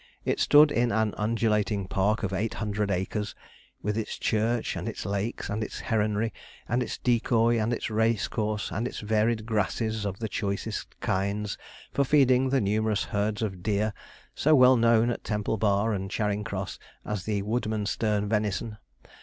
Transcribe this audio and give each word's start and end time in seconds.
It 0.25 0.39
stood 0.39 0.71
in 0.71 0.91
an 0.91 1.13
undulating 1.15 1.87
park 1.87 2.23
of 2.23 2.33
800 2.33 2.89
acres, 2.89 3.35
with 3.83 3.95
its 3.99 4.17
church, 4.17 4.75
and 4.75 4.87
its 4.89 5.05
lakes, 5.05 5.47
and 5.47 5.63
its 5.63 5.79
heronry, 5.81 6.31
and 6.67 6.81
its 6.81 6.97
decoy, 6.97 7.59
and 7.61 7.71
its 7.71 7.91
racecourse, 7.91 8.71
and 8.71 8.87
its 8.87 8.99
varied 9.01 9.45
grasses 9.45 10.03
of 10.03 10.17
the 10.17 10.27
choicest 10.27 10.99
kinds, 11.01 11.55
for 11.93 12.03
feeding 12.03 12.49
the 12.49 12.61
numerous 12.61 13.03
herds 13.03 13.43
of 13.43 13.61
deer, 13.61 13.93
so 14.33 14.55
well 14.55 14.75
known 14.75 15.11
at 15.11 15.23
Temple 15.23 15.57
Bar 15.57 15.93
and 15.93 16.09
Charing 16.09 16.43
Cross 16.43 16.79
as 17.05 17.25
the 17.25 17.43
Woodmansterne 17.43 18.27
venison. 18.27 18.79